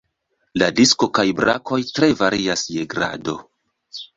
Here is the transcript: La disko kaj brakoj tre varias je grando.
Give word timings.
La 0.61 0.69
disko 0.79 1.09
kaj 1.17 1.25
brakoj 1.41 1.79
tre 1.99 2.09
varias 2.23 2.67
je 2.79 2.89
grando. 2.95 3.37